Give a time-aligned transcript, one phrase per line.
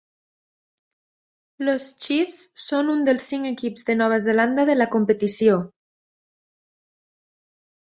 [1.59, 5.61] Los Chiefs son un dels cinc equips de Nova Zelanda de la competició.